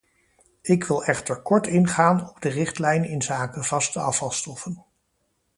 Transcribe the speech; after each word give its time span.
Ik 0.61 0.83
wil 0.83 1.03
echter 1.05 1.41
kort 1.41 1.67
ingaan 1.67 2.29
op 2.29 2.41
de 2.41 2.49
richtlijn 2.49 3.03
inzake 3.03 3.63
vaste 3.63 3.99
afvalstoffen. 3.99 4.83